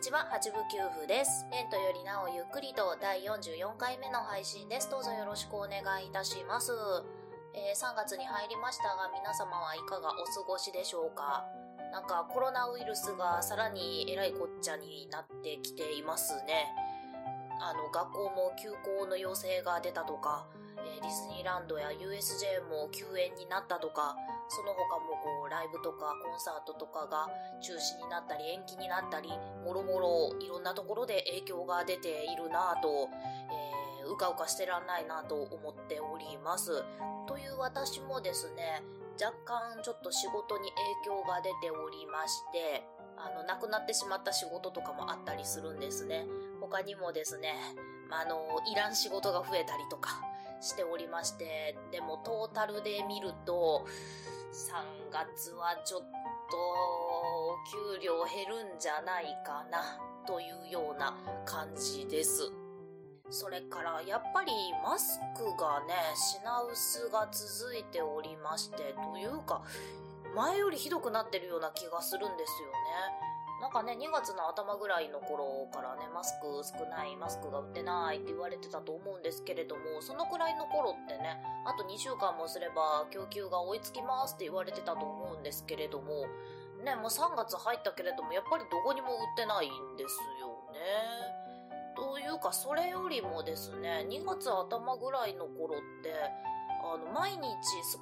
[0.00, 1.44] にちは、八部九夫です。
[1.52, 4.88] レントよりなおゆっくりと第44回目の配信です。
[4.88, 6.72] どうぞよろしくお願いいたします。
[7.52, 11.44] えー、3月に入りましたが、皆様はいかがお過ごしでしょうか？
[11.92, 16.72] なんかコロナウイルスがさらにえらいこっちゃになってきていますね。
[17.60, 20.46] あの、学校も休校の要請が出たとか、
[20.86, 24.16] え、ディズニーランドや USJ も休園になったとか、
[24.48, 27.28] その他もこうライブとかコンサートとかが
[27.62, 29.28] 中止になったり延期になったり、
[29.64, 33.08] もろもろいろんなところで影響が出ているなぁと、
[34.02, 36.82] えー、うかうかしてらんないなと思っております。
[37.26, 38.82] という私もですね、
[39.20, 40.72] 若干ちょっと仕事に
[41.04, 42.82] 影響が出ておりまして、
[43.16, 46.26] あの、亡くなってしまった仕事とかもあったりするんですね。
[46.60, 47.54] 他にもですね、
[48.08, 50.22] まあ、あの、いらん仕事が増えたりとか
[50.60, 53.86] しておりまして、でもトータルで見ると、
[54.52, 56.06] 3月はちょっと
[57.92, 62.50] お給料減るんじゃないかなというような感じです。
[63.30, 69.62] それからやっぱりマスクがね、品薄が続いておりまして、というか
[70.34, 72.74] 前よりひどくなってるような気がするんですよね。
[73.60, 86.26] なんかね、2月の頭ぐらいの頃からね、マスク少ない、マスクが売ってないって言われてたと思うんですけれども、そのくらいの頃ってね、あと2週間もすれば供給が追いつきますって言われてたと思うんですけれども、
[86.84, 91.50] ね、もう3月入ったけれども、やっぱりどこにも売ってないんですよね。
[91.94, 96.14] というか、それよりもですね、2月頭ぐらいの頃って、
[96.82, 97.38] あの、毎日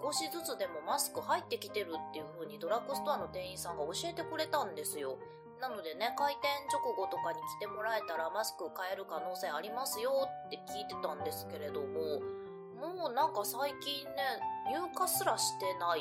[0.00, 5.18] 少しずつでもマスク入ってきてるっていう風にドラッグストアの店員さんが教えてくれたんですよ。
[5.60, 12.20] なのでね、開店直後とかに来てもらえたらマスク買える可能性ありますよって聞いてたんですけれども、
[12.78, 14.38] もうなんか最近ね、
[14.70, 16.00] 入荷すらしてない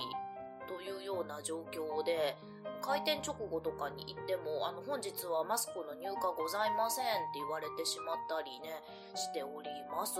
[0.68, 2.38] というような状況で、
[2.82, 8.84] 開店直後とかに行っても、あの、本日はマスクの入荷ございませんって言われてしまったりね、
[9.16, 10.20] しております。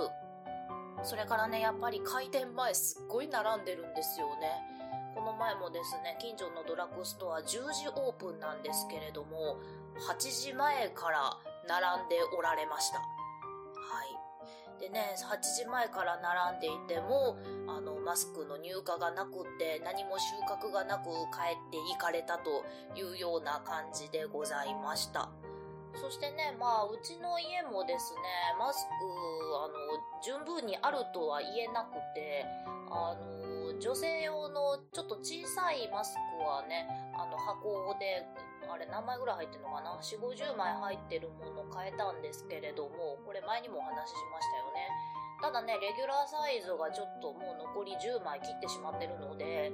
[1.04, 4.77] それからね、やっぱり開店前すっごい並んでるんですよね。
[5.18, 9.58] この前もですね、近所のドラッグストア10時オープンなんですけれども、
[9.98, 11.34] 8時前から
[11.66, 13.00] 並んでおられました。
[13.00, 13.06] は
[14.78, 14.80] い。
[14.80, 17.36] でね、8時前から並んでいても、
[17.66, 22.64] あの、マスクの入荷がなくって何も収穫がなく帰って行かれたと
[22.96, 25.32] いうような感じでございました。
[25.96, 28.22] そしてね、まあ、うちの家もですね、
[28.60, 28.92] マスク、
[29.58, 29.74] あの、
[30.22, 32.46] 十分にあるとは言えなくて、
[32.92, 33.47] あの、
[33.80, 38.26] 女性用のちょっと小さいマスクはね、あの、箱で、
[38.70, 45.18] あれ何枚ぐらい入ってるのかな ?4、50枚入ってるもの変えたんですけれども、これ前にもお話ししましたよね。
[45.42, 49.72] ただね、レギュラーサイズがちょっともう残り10枚切ってしまってるので、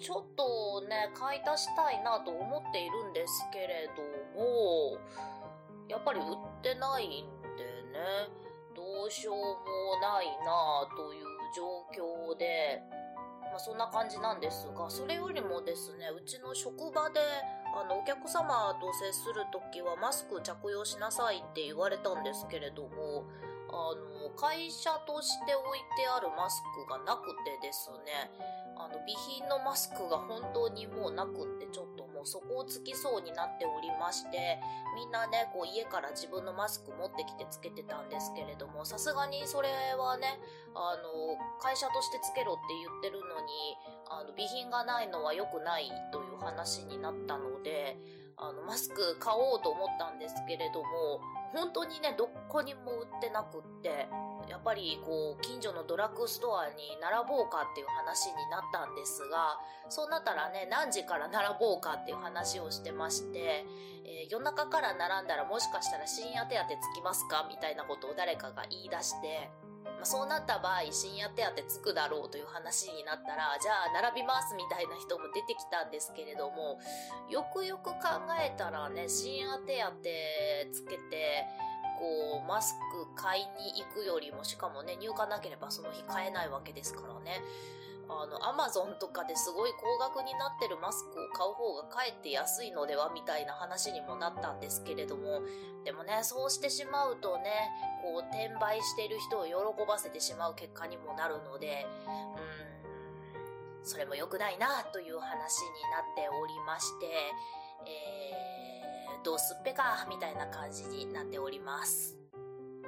[0.00, 4.02] ちょっとね、買い足したいなと思っているんですけれど
[4.34, 4.98] も、
[5.88, 7.26] やっぱり売ってないん
[7.56, 8.30] でね、
[8.74, 12.82] どうしようもないなという状況で、
[13.60, 17.20] そんな感じなんですが、それよりもですね、うちの職場で、
[17.76, 23.26] あの、お客様と接する時はマスク着用しなさいって言われたんですけれども、
[23.68, 28.30] あの、会社として置いてあるマスクがなくてですね、
[28.76, 34.60] あの、備品のマスクが本当にもうなくってちょっともう底をつきそうになっておりまして、
[34.94, 40.38] みんなね、こう家から自分のマスク持ってきてつけてたんですけれども、さすがにそれはね、
[40.74, 43.52] あの、会社としてつけろって言ってるのに、
[44.10, 47.96] あの、備品がないのは良くないという話になったので、
[48.36, 51.20] あの、マスク買おうと思ったんですけれども、
[51.54, 54.08] 本当にね、どこにも売ってなくって、
[54.50, 59.56] やっぱりこう、近所のドラッグストアに並ぼうかっていう話になったんですが、
[59.88, 63.64] そうなったらね、何時から並ぼうかっていう話をしてまして、
[64.04, 69.50] えー、夜中から並んだらもしかしたら深夜手当つきますかみたいなことを誰かが言い出して、
[69.84, 76.80] まあ、そうなった場合、深夜手当つくだろうという話になったら、じゃあ並びますみたいな人も出てきたんですけれども、
[77.30, 81.46] よくよく考えたらね、深夜手当つけて、
[82.00, 87.42] こう、マスク買いに行くよりも、しかもね、入荷なければその日買えないわけですからね。
[88.08, 95.42] あの、アマゾンとかですごい高額になってるマスクを買う方がかえって安いのではみたいな話にもなったんですけれども、
[95.84, 97.70] でもね、そうしてしまうとね、
[98.02, 99.52] こう、転売してる人を喜
[99.86, 101.86] ばせてしまう結果にもなるので、
[103.76, 107.06] うん、それも良くないなという話になっておりまして、
[107.86, 112.16] えー、どうすっぺか、みたいな感じになっております。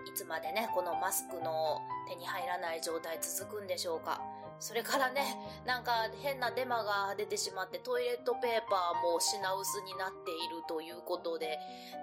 [0.06, 4.20] いつまでね、このマスクの手に入らない状態続くんでしょうか。
[4.58, 5.36] それからね、
[5.66, 11.58] なんか変なデマが出てしまってトイレットペーパーも品薄になっているということで、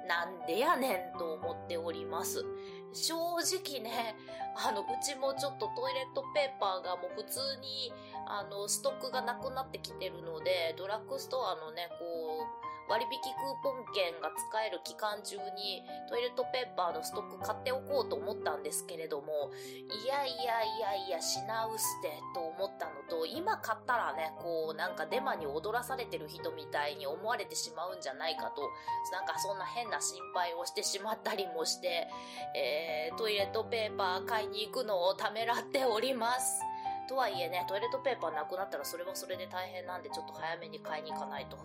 [0.10, 2.44] なんでやねんと思っております。
[2.92, 4.16] 正直ね、
[4.57, 7.94] あの、うちもちょっとトイレットペーパーがもう普通に、
[8.27, 28.63] あの、ストックがなくなってきてるので、ドラッグストアのね、こう、割引クーポン券が使える期間中にトイレットペーパーのストック買っておこうと思ったんですけれども、いやいやいやいや、品薄でと思ったのと、今買ったらね、こう、なんかデマに踊らされてる人みたいに思われてしまうんじゃないかと、
[29.12, 32.07] なんかそんな変な心配をしてしまったりもして、
[32.56, 36.62] えー、トイレットペーパー買いに行くのをためらっております。
[37.07, 41.57] とはいえね、トイレットペーパーなくなったらそれはそれで大変なんでちょっと早めに買いに行かないと。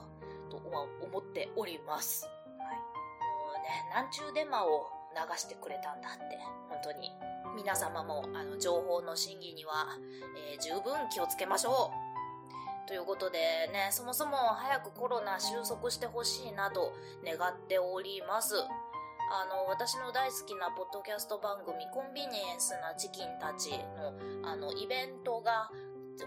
[0.50, 2.26] と思っております。
[2.26, 2.76] はい。
[2.76, 6.38] もうね、なんちゅうデマを流してくれたんだって、
[6.68, 7.12] 本当に。
[7.54, 9.86] 皆様も、あの、情報の審議には、
[10.52, 12.88] えー、十分気をつけましょう。
[12.88, 13.38] ということで
[13.72, 16.92] ね、そもそも早くコロナ収束してほしいなと
[17.24, 18.56] 願っております。
[18.56, 24.12] あの、私の大好きなポッドキャスト番組、コンビニエンスなチキンたちの、
[24.48, 25.70] あの、イベントが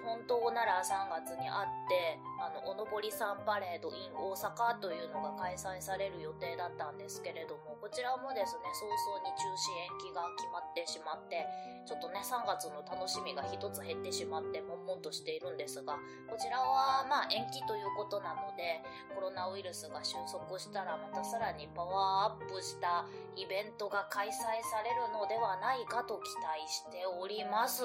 [0.03, 11.47] 本当なら3月にあって、あの、おのぼりさんパレード in 大阪というのが開催される予定だったんですけれども、こちらもですね、早々に中止延期が決まってしまって、
[11.87, 15.95] ちょっとね、3月の楽しみが一つ減ってしまって、悶々としているんですが、
[16.27, 18.83] こちらはまあ延期ということなので、
[19.15, 23.07] コロナウイルスが収束したらまたさらにパワーアップした
[23.37, 27.83] イベントが開催されるのではないかと期待しております。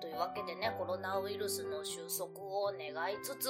[0.00, 3.48] というわけでね、コロナウイルスの収束を願いつつ、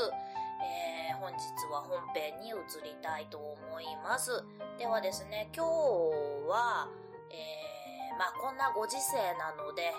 [0.61, 1.39] えー、本日
[1.73, 2.53] は本編に移
[2.85, 4.43] りたいと思います。
[4.79, 5.69] ではですね、今日
[6.49, 6.89] は、
[7.31, 9.95] えー、まあこんなご時世なので、え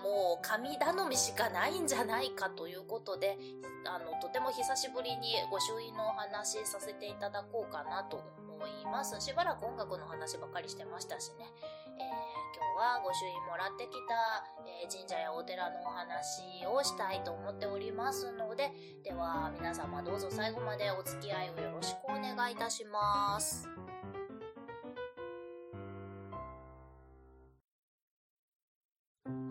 [0.00, 3.38] ー、もう神頼みしかないんじゃないかということで、
[3.86, 8.41] あの、とても久しぶりにご朱印のお話させていただこうかなと思います。
[8.62, 11.50] 思いますしばらく音楽の話ばっかりしてましたしね。
[11.98, 12.42] えー
[12.82, 18.72] はご朱印もらってきた、えー、神社やお寺のお話をしたいと思っておりますので、
[19.04, 23.71] では皆様どうぞ最後までお付き合いをよろしくお願いいたします。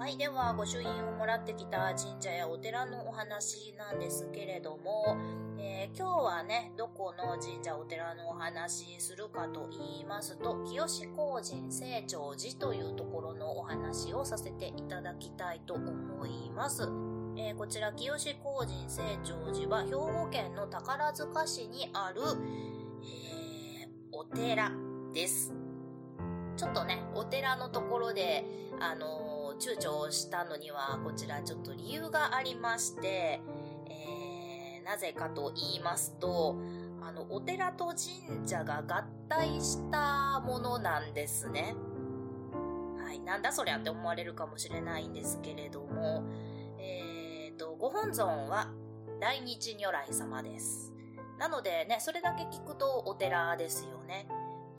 [0.01, 0.17] はい。
[0.17, 5.15] では、御朱印をもらってきた神社やお寺のお話なんですけれども、
[5.59, 16.81] えー、今日はね、どこの神社お寺のお話するかと言いますと、清志工人清長寺というところのお話をさせていただきたいと思います。
[17.37, 22.21] えー、こちら、清志工人清長寺は兵庫県の宝塚市にある、
[23.03, 24.71] えー、お寺
[25.13, 25.53] です。
[26.57, 28.43] ちょっとね、お寺のところで、
[28.79, 33.39] あの躊躇したのには、こちらちょっと理由がありまして、
[33.85, 36.57] えー、なぜかと言いますと、
[36.99, 41.75] あの、お寺と神社が合体したものなんですね。
[42.97, 46.23] はい、なんだそりゃって思われるかもしれないんですけれども、
[46.79, 48.71] えーと、ご本尊は
[49.19, 50.91] 大日如来様です。
[51.37, 54.27] なのでね、それだけ聞くとお寺ですよね。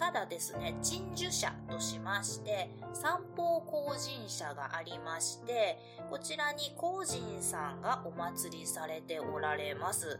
[0.02, 5.78] ただですね、鎮守社としまして、三方公人社がありまして、
[6.10, 10.18] こちらに公人さんがお祭りされておられます。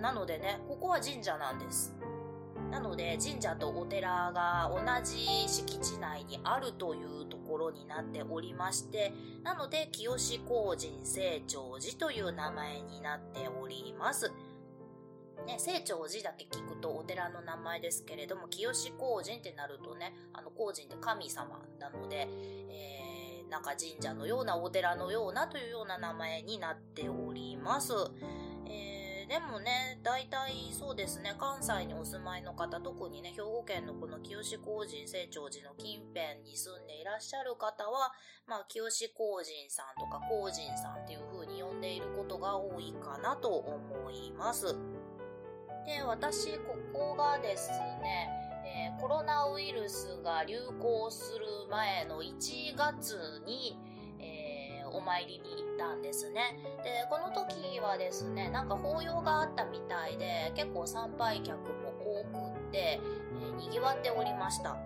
[0.00, 1.94] なのでね、ここは神社なんです。
[2.70, 14.32] なので、神社とお寺が同じ敷地内にあるというところになっておりまして、なので、清志公人聖長寺という名前になっております。
[15.46, 22.28] ね、清張寺だけ聞くとお寺の名前ですけれども、清志公人ってなるとね、あの、公人って神様なので、
[22.70, 27.92] えー、なんか神社のようなお寺のようなというような名前になっております。
[28.66, 38.12] えー、でもね、大体そうですね、関西にお住まいの方、特にね、兵庫県のこの清志公人清張寺の近辺に住んでいらっしゃる方は、
[38.46, 44.76] まあ、清志公人さんとか公人さんっていう風に呼んでいることが多いかなと思います。
[45.86, 47.70] で、私、ここがです
[48.02, 48.28] ね、
[48.64, 53.78] えー、コロナウイルスが流行する前の1月に、
[54.20, 56.58] えー、お参りに行ったんですね。
[56.84, 64.76] で、この時はですね、なんか法要があったみたいで、結構参拝客も多くって、えー、賑わっておりました。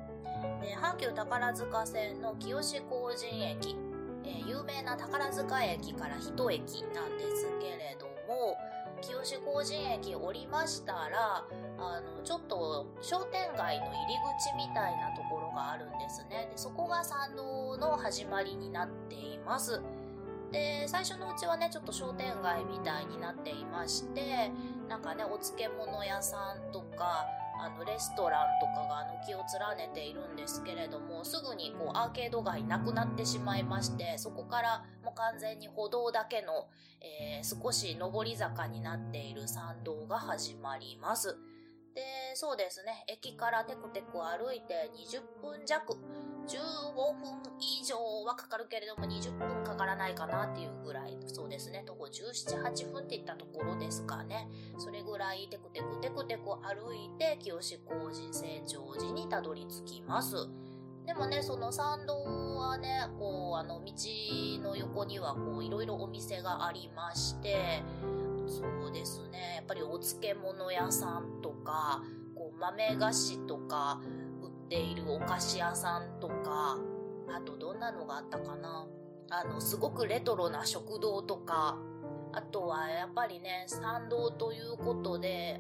[0.63, 3.77] で、阪急宝塚線の清志工人駅、
[4.25, 8.57] え、有名な宝塚駅から一駅なんですけれども、
[9.01, 11.45] 清志工人駅降りましたら、
[11.79, 16.49] あの、ちょっと商店街の入り口みたいなところがあるんですね。
[16.51, 19.81] でそこが参道の始まりになっています。
[20.53, 24.51] で、最初のうちはね、ちょっと商店街みたいになっていまして、
[24.89, 27.27] なんかね、お漬物屋さんとか、
[27.61, 29.39] あの、レストランとかが気を
[29.77, 36.69] 連ねているんですけれども、すぐにこう、アーケード街なくなってしまいまして、そこからもう完全に歩道だけの、
[37.01, 41.37] えー、少し上り坂になっている参道が始まります。
[41.95, 42.03] で、
[42.35, 45.97] そうですね、駅からテクテク歩いて20分弱、
[48.27, 54.49] はかかるけれども20分かからないかなっていうぐらい、そうですね、徒歩17、8分っていったところですかね。
[54.79, 60.37] それぐらいテクテクテクテク歩いて、清志工人成長寺にたどり着きます。
[61.07, 62.15] でもね、その参道
[62.57, 63.93] はね、こう、あの、道
[64.61, 67.83] の横にはこう、いろいろお店がありまして、
[68.49, 69.55] そうですね。
[69.57, 72.03] やっぱりお漬物屋さんとか、
[72.35, 74.01] こう豆菓子とか
[74.43, 76.77] 売っているお菓子屋さんとか、
[77.35, 78.87] あとどんなのがあったかな？
[79.31, 81.77] あの、すごくレトロな食堂とか、
[82.33, 85.59] あとはやっぱりね、参道ということで、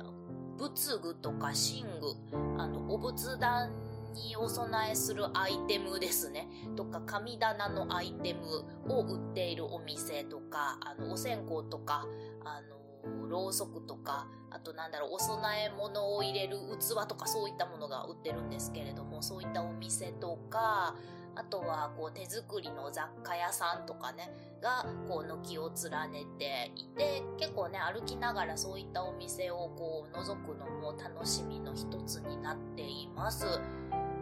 [0.56, 2.14] 仏具とか寝具、
[2.58, 3.73] あの、お仏壇
[4.14, 6.49] にお供えするアイテムですね。
[6.76, 12.06] とか、神棚のアイテムを売っているお店とか、あの、お線香とか、
[12.44, 20.94] あの、ろうそくとか、あとなんだろう、お供え物を入れる器とかそういったものが売ってるんですけれども、そういったお店とか、
[21.37, 33.47] あとはこう手作りの雑貨屋さんとかね、がこう軒を連ねていて、結構ね、歩きながらそういったお店をこう覗くのも楽しみの一つになっています。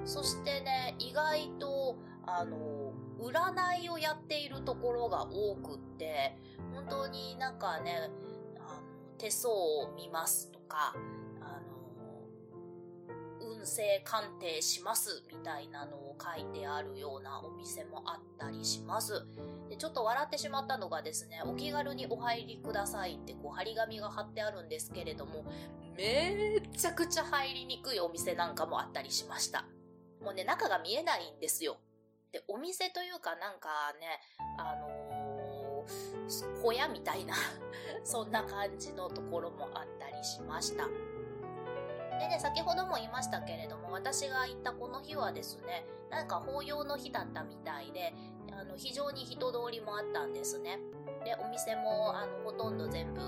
[0.05, 6.37] そしてね、意外と、あの、占いをやっているところが多くって、
[6.75, 8.11] 本当になんかね
[8.59, 8.83] あの、
[9.19, 10.95] 手相を見ますとか、
[11.41, 19.27] あの、運勢鑑定しますみたいなの書いてあるようなお店もあったりします。
[19.69, 25.45] でちょっと笑ってしまったのがですね、お気軽にお入りくださいってこう張り紙が貼ってあるんですけれども、
[25.97, 29.65] めちゃくちゃ入りにくいお店なんかもあったりしました。
[30.23, 31.77] もうね、中が見えないんですよ。
[32.33, 33.69] で、お店というかなんか
[34.01, 34.21] ね、
[34.59, 35.65] あのー
[36.63, 37.35] 小屋みたいな
[38.05, 40.89] そんな感じのところもあったりしました。
[42.19, 48.15] でね、先ほども言いましたけれども、私が行ったこの日はですね、なんか法要の日だったみたいで、
[48.53, 50.79] あの、非常に人通りもあったんですね。
[51.25, 53.21] で、お店も、あの、ほとんど全部、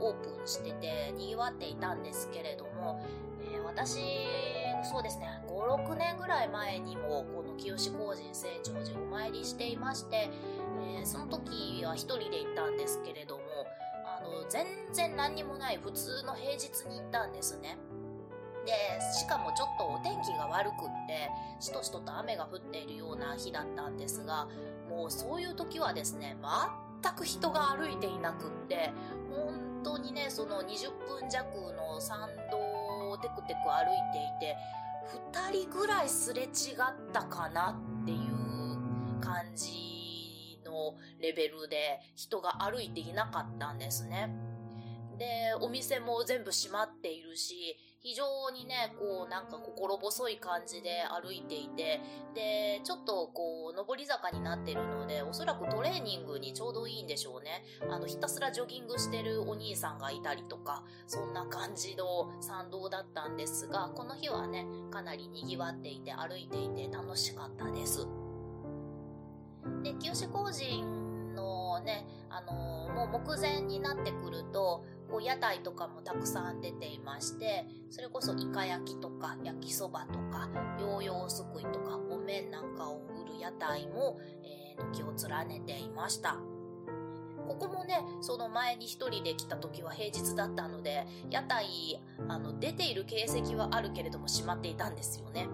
[0.00, 3.02] オープンしてて、賑わっていたんですけれども、
[3.52, 4.00] えー、私、
[4.82, 10.30] そうですね、5、6年ぐらい前にも、この清志工人成長寺お参りしていまして、
[10.98, 13.42] えー、その時は一人で行ったんですけれども、
[14.06, 17.76] あの、全然何にもない普通の平日に行ったんですね。
[18.66, 18.72] で、
[19.14, 24.48] しかもちょっとお天気が悪くって、しとしとと雨が降っているような日だったんですが、
[24.88, 26.36] もうそういう時はですね、
[27.02, 28.92] 全く人が歩いていなくって、
[29.34, 32.58] 本当にね、その20分弱の参道
[33.10, 34.56] をテクテク歩いていて、
[35.32, 36.48] 2人ぐらいすれ違っ
[37.12, 44.30] たかなっていう感じのレベルで人が歩いていなかったんですね。
[45.18, 52.00] で、お店も全部閉まっているし、非常にね、こうなんか心細い感じで歩いていて、
[52.34, 57.62] で、ちょっとこう、上り坂になってるので、おそらくトレーニングにちょうどいいんでしょうね。
[57.90, 68.06] あの、ひたすらジョギングしてるお兄さんがいたりとか、そんな感じの参道だったんですが、この日はね、かなり賑わっていて歩いていて楽しかったです。
[69.82, 70.99] で、清志工人
[71.80, 80.48] ね、あのー、もう目前になってくると、こう屋台とかもたくさん出ていまして、それこそイカ焼きとか焼きそばとか、
[80.80, 86.36] ヨーヨーすくいとかお麺なんかを売る屋台も、えー、軒を連ねていました。
[87.48, 95.48] ここもね、その前に一人で来た時は平日だったので、屋台、あの、出ている形跡はあるけれども閉まっていたんですよね。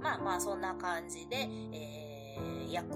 [0.00, 2.94] まあまあ、そんな感じで、えー、約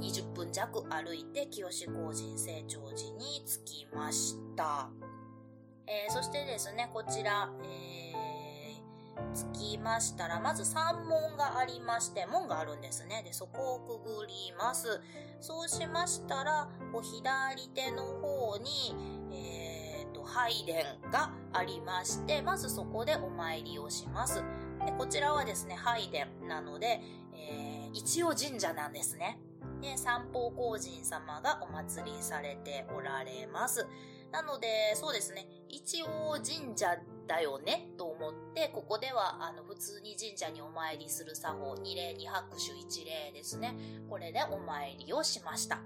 [0.00, 4.90] 20分弱歩いて清志工人成長寺に着きました。
[5.86, 13.22] えー、そしてですね、こちら、えー、着きましたら、まず山門がありまして、門があるんですね。
[13.22, 15.00] で、そこをくぐります。
[15.40, 18.94] そうしましたら、こう左手の方に、
[19.32, 24.42] えーと、拝殿がありまして、まずそこでお参りをします。
[24.84, 27.00] でこちらはですね、拝殿なので、
[27.34, 29.38] えー、一応神社なんですね。
[29.80, 33.86] で、三宝光神様がお祭りされておられます。
[34.32, 43.76] なので、そうですね、一応神社だよねと思って、ここではあの普通に神社にお参りする作法、二礼二拍手一礼ですね。
[44.08, 45.78] これでお参りをしました。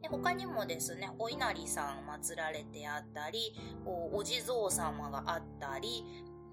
[0.00, 6.04] で他にもですね、お稲荷さん祀られてあったり、お地蔵様があったり、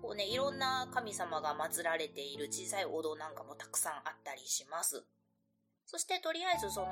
[0.01, 5.05] こうね、いろんな神様が祀られている小さいお堂なんかもたくさんあったりします。
[5.87, 6.87] そしてとりあえずその、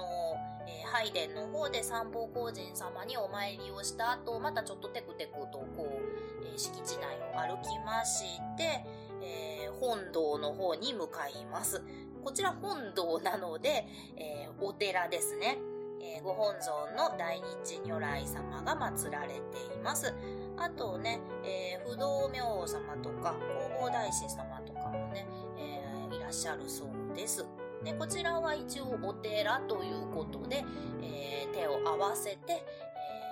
[0.65, 8.85] えー、拝殿の方で三宝光神様にお参りをした後、またちょっとテクテクとこう、えー、敷地内を歩きまして、
[9.21, 11.83] えー、本堂の方に向かいます。
[12.23, 13.85] こちら本堂なので、
[14.15, 15.59] えお寺ですね。
[16.01, 20.11] えご本尊の大日如来様が祀られています。
[20.57, 23.35] あとね、え不動明王様とか、
[23.77, 25.27] 弘法大師様とかもね、
[25.59, 27.45] えいらっしゃるそうです。
[27.85, 30.65] で、こちらは一応お寺ということで、
[31.03, 32.65] えー、手を合わせて、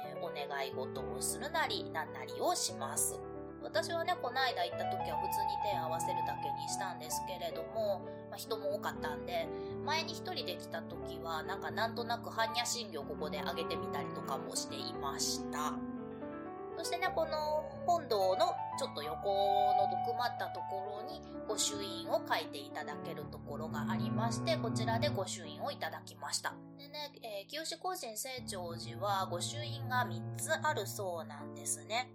[0.06, 3.20] えー、お願い事をするなり、なんなりをします。
[3.64, 9.48] 私はね、この間行った時は普通に手を合わせるだけにしたんですけれども、まあ、人も多かったんで、
[9.86, 15.74] 前に一人で来た時は、なんかなんとなく般若心経ここであげてみたりとかもしていました。
[16.78, 19.30] そしてね、この本堂のちょっと横
[19.78, 26.54] の毒まったところに御朱印を書いていただけるところがありまして、こちらで御朱印をいただきました。
[26.78, 32.12] でね、えー、清志工人清張寺は御朱印が3つあるそうなんですね。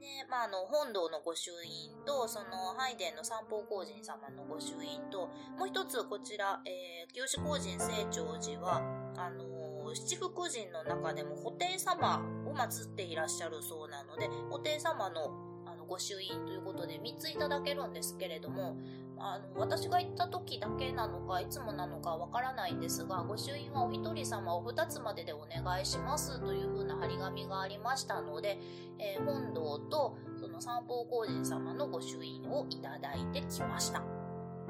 [0.00, 8.82] で、まあ、あの、本堂の御朱印と、その、拝殿の三宝工人様の御朱印と、もう一つこちら、えー、清志工人清張寺は、
[9.16, 12.20] あのー、七福神の中でも布袋様
[12.54, 15.32] を祀っていらっしゃるそうなので、布袋様の
[15.66, 18.76] あの御朱印ということで3ついただけるんですけれども、
[19.18, 28.58] あの、私が行った時だけなのか、いつもなのかわからないんですが、御朱印はお一人様お二つまででお願いしますという風な張り紙がありましたので、
[28.98, 34.02] えー、本堂とその三宝工人様の御朱印をいただいてきました。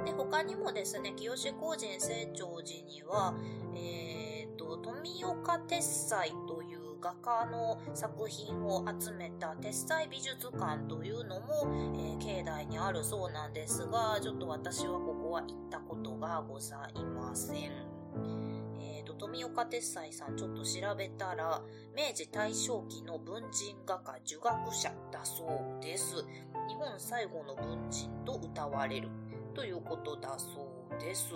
[0.04, 3.34] で、他にもですね、清志工人清張寺には、
[3.74, 11.46] えー、と、富岡鉄斎という画家の作品を集めた鉄彩美術館というのも、
[11.94, 17.72] えー、境内にあるそうなんですが、ちょっと私はここは行ったことがございません。
[18.80, 21.60] えーと、富岡鉄斎さんちょっと調べたら、
[21.94, 26.16] 明治大正期の文人画家儒学者だそうです。
[26.68, 29.10] 日本最後の文人と歌われる
[29.52, 31.34] ということだそうです。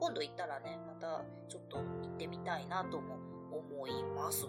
[0.00, 4.46] 今度行ったらね、またちょっと行ってみたいなとも思います。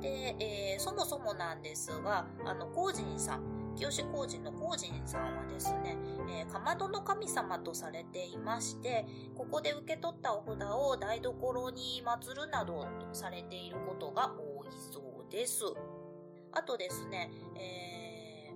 [0.00, 5.96] で、えー、そもそもなんですが、あの、光神さん、清志光神の光神さんはですね、
[6.28, 15.62] えー、かまどの神様とされていまして、ここで受け取ったお札を台所に祀るなどされていることが多いそうです。
[16.52, 18.52] あとですね、え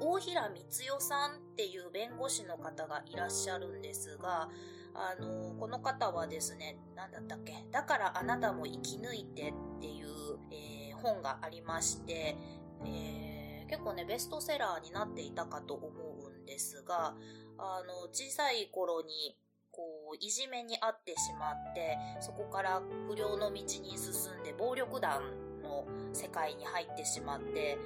[0.00, 4.48] ー、大平光代さんっていう弁護士の方がいらっしゃるんですが、
[4.94, 7.64] あの、この方はですね、何だったっけ？
[7.70, 10.08] だからあなたも生き抜いてっていう、
[10.50, 12.36] えー、本がありまして、
[12.84, 17.14] えー、結構ね、ベストセラーになっていたかと思うんですが、
[17.58, 19.36] あの、小さい頃に、
[19.70, 23.80] こう、いじめにあってしまって、そこから不良の道に進
[24.40, 25.22] んで暴力団
[25.62, 27.78] の世界に入ってしまって、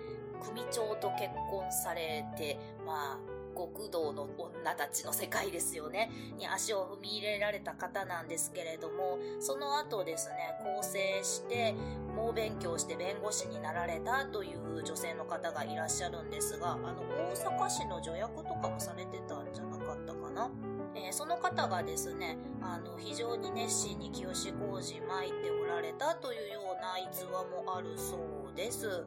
[0.43, 3.19] 組長と結婚されて、まあ、
[3.55, 11.75] 極道の女たちの世界ですよね、に足を踏み入れられた方なんですけれども、その後ですね、更生して、
[12.15, 20.51] 猛勉強して弁護士になられたという女性の方がいらっしゃるんですが、あの、大阪市の助役とかもされてたんじゃなかったかな。
[20.95, 28.17] えー、その方がですね、あの、非常に熱心に清志工事巻いておられたというような逸話もあるそ
[28.53, 29.05] うです。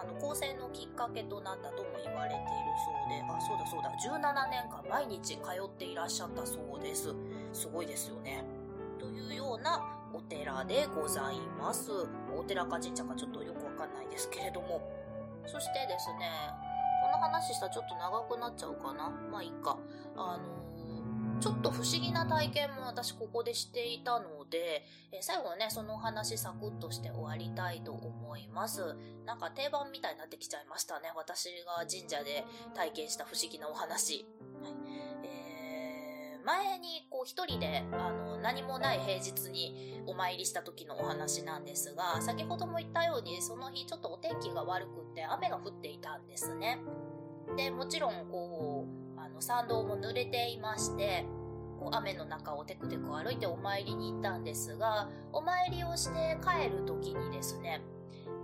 [0.00, 2.44] あの、構成のきっかけとなったとも言われている
[2.84, 7.14] そうで、あ、そうだそうだ、17年間毎日通っていらっしゃったそうです。
[7.52, 8.44] すごいですよね。
[8.98, 9.82] というような
[10.12, 11.90] お寺でございます。
[12.34, 14.80] お寺か神社かちょっとよくわかんないですけれども。
[15.46, 16.30] そしてですね、
[17.02, 19.10] この話したらちょっと長くなっちゃうかな。
[19.30, 19.78] まあいいか。
[20.16, 20.66] あの
[21.40, 28.96] ちょっと不思議な体験も私ここでしていたので、え最後はね、そのお話サクッとして終わりたいと思います。
[29.24, 31.12] なんか定番みたいになってきちゃいましたね。
[31.14, 34.26] 私が神社で体験した不思議なお話。
[34.62, 34.74] はい、
[36.44, 46.78] 前にこう一人で、あの、何もない平日にお参りした時のお話なんですが、先ほども言ったように、その日ちょっとお天気が悪くって雨が降っていたんですね。
[47.56, 51.24] で、もちろん、こう、あの、参道も濡れていまして、
[51.94, 57.82] 雨の中をテクテク歩いてお参りに行ったんですが、お参りをして帰る時にですね、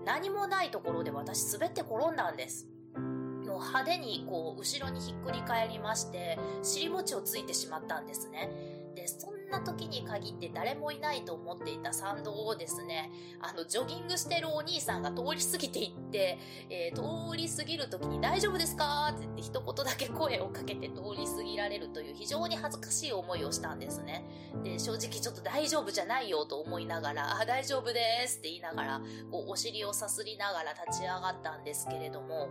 [0.05, 2.69] 何もないところで私滑って転んだんです。
[2.97, 8.51] もう派手にこう後ろにひっくり返りまして、尻餅をついてしまったんですね。
[8.95, 16.39] で、そんな時に限って誰もいないと思っていた参道をですね、あの、ジョギングしてるお兄さんが通り過ぎていって、
[16.71, 19.13] えー、通り過ぎる時に大丈夫ですか？
[19.15, 24.25] って言って一言だけ声をかけて通り過ぎられるという非常に恥ずかしい思いをしたんですね。
[24.65, 32.49] で、正直ちょっと大丈夫じゃないよと思いながら、あ、大丈夫ですって言いながら、こう、お尻をさすりながら立ち上がったんですけれども、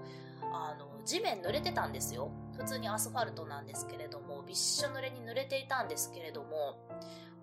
[0.53, 2.31] あの、地面濡れてたんですよ。
[2.61, 6.77] 普通にアスファルトなんですけれども、びっしょ濡れに濡れていたんですけれども、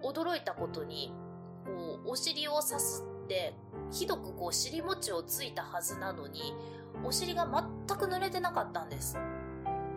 [0.00, 1.12] 驚いたことに、
[1.64, 3.52] こう、お尻をさすって、
[3.90, 6.54] ひどくこう、尻餅をついたはずなのに、
[7.04, 9.18] お尻が全く濡れてなかったんです。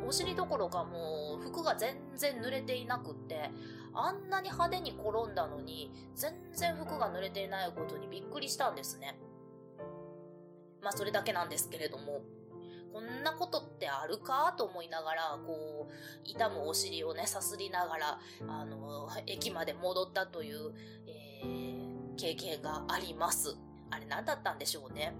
[0.07, 3.51] お尻どころかもう、服が全然濡れていなくって、
[3.93, 9.19] あんなに派手に転んだのに、全然服が濡れていないことにびっくりしたんですね。
[10.81, 12.21] まあ、それだけなんですけれども。
[12.91, 20.73] こんなことってあるかと思いながら、こう、痛むお尻をね、さすりながら、あの、駅まで戻ったという、
[21.07, 23.57] えー、経験があります。
[23.89, 25.13] あれ何だったんでしょうね。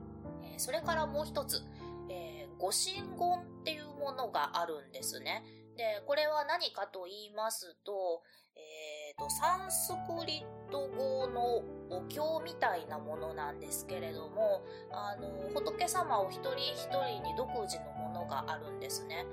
[0.44, 1.62] えー、それからもう一つ、
[2.10, 5.44] えー、ご神言っていうものがあるんですね。
[5.78, 8.24] で、これは何かと言いますと、
[8.56, 19.26] えっ、ー、と、サンスクリット語のお経みたいなものなんですけれども、あの、仏様お一人一人に独自のものがあるんですね。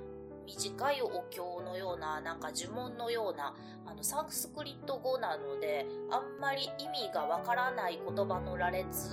[0.46, 3.54] 短いお経のような、なんか呪文のような、
[3.86, 9.10] あの、サンスクリット語なので、あんまり意味がわからない言葉の羅列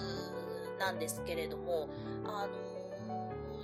[0.79, 1.89] なんですけれども、
[2.25, 2.74] あの、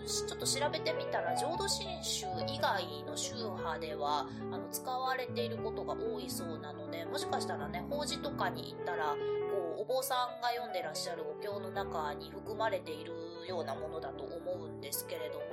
[0.06, 9.16] ちょっと調べてみたら、浄土真宗以外の宗派では、あの、使われていることが多いそうなので、もしかしたらね、法事とかに行ったら、
[9.52, 13.12] こう、お坊さんが読んでらっしゃるお経の中に含まれている
[13.48, 15.46] ようなものだと思うんですけれども、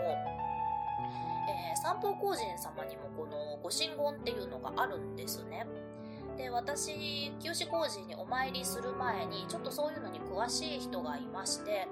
[1.48, 5.66] えー、三宝法人様にもこのご神言っていうのがあるんですね。
[6.36, 11.88] で、私、清志工事にお参りする前に、ちょっとそういうのに詳しい人がいまして、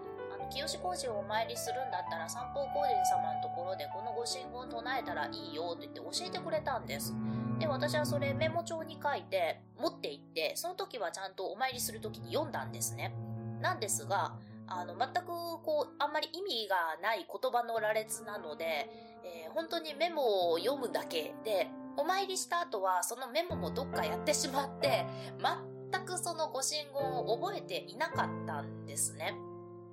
[0.51, 7.15] 清志工事をお参りするんだったら三宝工人様のところでこのご神言唱えたらいいよって言って教えてくれたんです。
[7.59, 13.15] で、私はそれメモ帳に書いて持って行って、その時はちゃんとお参りする時に読んだんですね。
[13.61, 14.35] なんですが、
[14.69, 18.91] あの、全くこう、あんまり意味がない言葉の羅列なので、
[19.25, 25.07] えー、本当にメモを読むだけで、お参りした後はそのメモもどっかやってしまって、
[25.93, 29.35] 全くそのご神言を覚えていなかったんですね。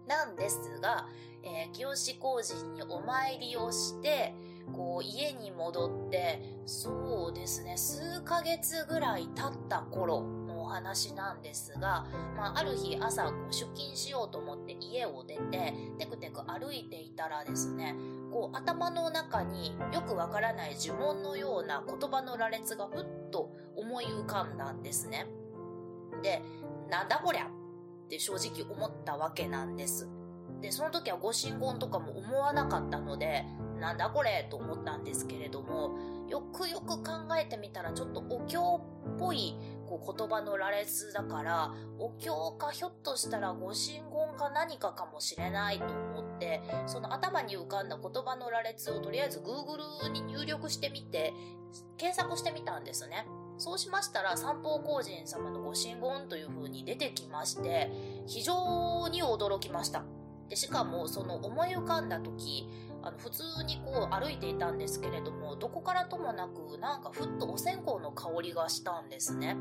[0.08, 1.08] なんですが、
[1.44, 4.34] えー、清志工人にお参りをして、
[4.72, 17.96] こう家に戻って、そうですね、数ヶ月ぐらい経った頃のお話なんですが、まあ、ある日朝こう出勤しようと思って家を出て、テクテク歩いていたらですね、
[18.32, 25.28] こう頭の中によくわからない呪文のような言葉の羅列がふっと思い浮かんだんですね。
[26.22, 26.42] で、
[26.90, 27.48] なんだこりゃ
[28.14, 30.08] って正直思ったわけなんです。
[30.62, 33.46] で、その時はご神言とかも思わなかったので、
[33.80, 35.98] なんだこれと思ったんですけれども、
[36.30, 51.34] よくよく考えてみたらちょっとお経っぽいこう言葉の羅列だから、お経かひょっとしたらご神言か何かかもしれないと思って、その頭に浮かんだ言葉の羅列をとりあえず Google に入力してみて、
[51.98, 53.26] 検索してみたんですね。
[53.58, 57.92] そうしましたら、三宝工人様のご神言という風に出てきまして、
[58.28, 60.04] 非常に驚きました。
[60.50, 62.68] で、しかも、その思い浮かんだ時、
[63.02, 69.58] あの、普通にこう歩いていたんですけれども、どこからともなく、なんかふっとお線香の香りがしたんですね。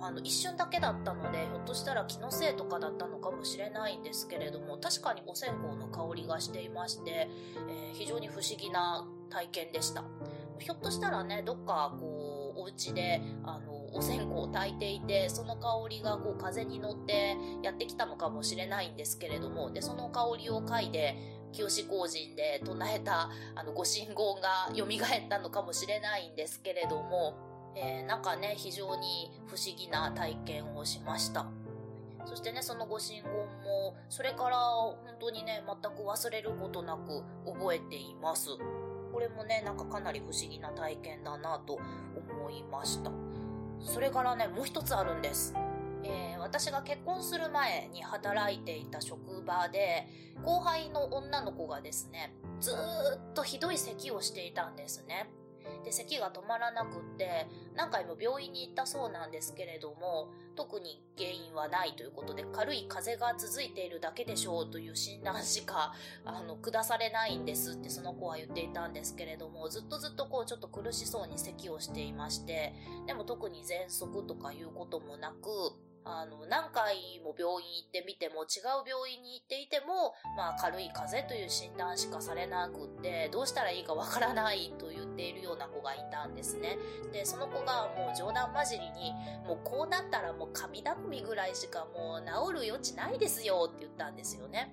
[0.00, 7.30] あの、一瞬だけだったので、ひょっとしたら気のせいとかだったのかもしれないんですけれども、確かにお線香の香りがしていまして、
[7.68, 10.04] えー、非常に不思議な体験でした。
[10.58, 12.15] ひょっとしたらね、どっかこう、
[12.66, 21.16] 家で、あの、お線香を焚いていて、その香りがこう風に乗ってやってきたのかもしれないんですけれども、で、その香りを嗅いで、
[21.52, 27.34] 清志工人で唱えた、あの、ご神言が蘇ったのかもしれないんですけれども、
[27.74, 31.46] えー、なんかね、非常に不思議な体験をしました。
[32.26, 38.50] そしてね、そのご神言も、それから本当にね、全く忘れることなく覚えています。
[39.16, 41.80] これもね、なんかかなり不思議な体験だなと
[42.38, 43.10] 思いました。
[43.80, 45.54] それからね、もう一つあるんです。
[46.04, 50.06] えー、私が結婚する前に働いていた職場で、
[50.44, 55.30] 後輩の女の子がですね、ずーっとひどい咳をしていたんですね。
[55.84, 72.74] で、咳が止まらなくって、何回も病院に行ったそうなんですけれども、特に原因はないということで、軽い風邪が続いているだけでしょうという診断しか、あの、下されないんですってその子は言っていたんですけれども、ずっとずっとこう、ちょっと苦しそうに咳をしていまして、
[73.06, 75.48] でも特に喘息とかいうこともなく、
[76.08, 86.76] あの、何回も病院行ってみても、違う病院に行っていても、まあ、軽い風邪という診断しかされなくって、どうしたらいいかわからないと言っているような子がいたんですね。
[87.10, 89.12] で、その子がもう冗談交じりに、
[89.46, 94.72] もうこうなったらもう神頼みぐらいしかもう治る余地ないですよって言ったんですよね。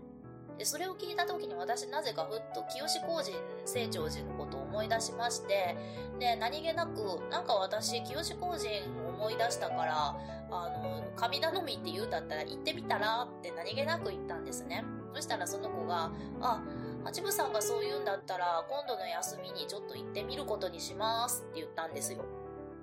[0.58, 3.34] で、それを聞いた時に私なぜかふっと清志工人
[3.66, 5.76] 清張寺のことを思い出しまして、
[6.20, 8.70] で、何気なく、なんか私清志工人
[9.08, 10.16] を思い出したから、
[10.52, 14.84] あの、神頼みって言うんだったら行ってみたらって何気なく言ったんですね。
[15.16, 16.62] そしたらその子が、あ、
[17.04, 22.24] 八部さんがそう言うんだったら今度の休みにちょっと行ってみることにしますって言ったんですよ。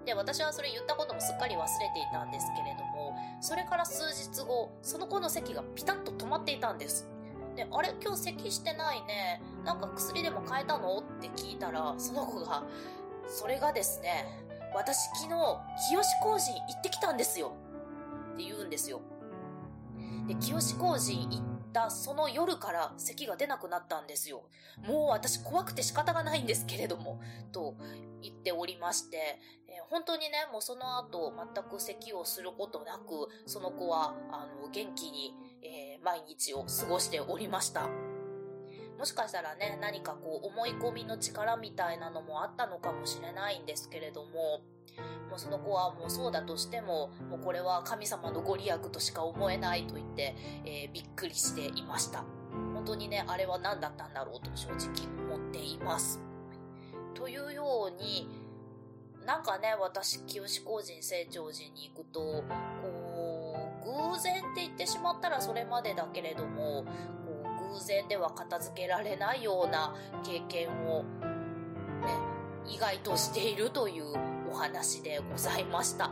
[0.05, 7.09] で、私はそれ言ったこともすっかり忘れていたんですけれども、それから数日後、その子の席がピタッと止まっていたんです。
[7.55, 9.43] で、あれ今日咳してないね。
[9.65, 10.99] なんか薬でも変えたの？
[10.99, 12.63] って聞いたら、その子が、
[13.27, 14.27] それがですね、
[14.75, 15.29] 私昨日、
[15.89, 17.53] 清志工人行ってきたんですよ。
[18.35, 19.01] って言うんですよ。
[20.29, 24.43] で、清志工人行ったその夜から咳が出なくなったんですよ。
[24.87, 27.21] もう私怖くて仕方がないんですけれども、
[27.53, 27.77] と
[28.21, 29.17] 言っておりまして、
[29.69, 37.89] えー本当にね、もうその後全く咳をすることなく、その子は、あの、元気に、えー毎日を過ごしておりました。
[38.99, 44.61] もしかしたらね、何かこう思い込みの力みたいなのもあったのかもしれないんですけれども、
[45.29, 52.25] もうその子はもうそうだとしても、もうこれは神様のご利益としか思えないと言って、えーびっくりしていました。
[52.75, 56.21] 本当にね、あれは何だったんだろうと正直思っています。
[57.15, 58.29] というように、
[59.27, 62.43] なんかね、私、清志工人成長寺に行くと、
[62.83, 71.07] こう、偶然って言ってしまったらそれまでだけれども、こう偶然では片付けられないような経験を、ね、
[72.67, 74.05] 意外としているという
[74.51, 76.09] お話でございました。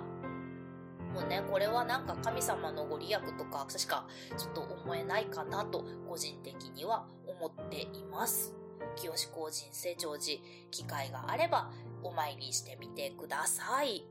[1.14, 8.54] もうね、これはなんか神様のご利益とかしかちょっと思えないかなと個人的には思っています。
[8.96, 11.70] 清志工人成長寺、機会があれば
[12.02, 14.06] お参りしてみてください。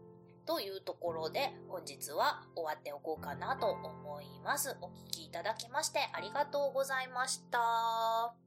[0.46, 4.78] というところで本日は終わっておこうかなと思います。
[4.82, 8.46] お聞きいただきましてありがとうございました。